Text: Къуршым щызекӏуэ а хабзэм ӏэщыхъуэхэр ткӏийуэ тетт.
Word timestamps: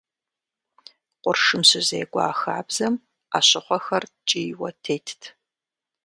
Къуршым 1.21 1.61
щызекӏуэ 1.69 2.23
а 2.31 2.33
хабзэм 2.39 2.93
ӏэщыхъуэхэр 3.29 4.03
ткӏийуэ 4.13 4.69
тетт. 4.83 5.21